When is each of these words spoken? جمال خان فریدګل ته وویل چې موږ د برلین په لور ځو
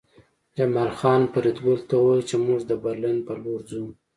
جمال 0.55 0.89
خان 0.99 1.21
فریدګل 1.31 1.79
ته 1.89 1.95
وویل 1.97 2.21
چې 2.29 2.35
موږ 2.45 2.59
د 2.65 2.71
برلین 2.83 3.17
په 3.27 3.33
لور 3.43 3.59
ځو 3.69 3.83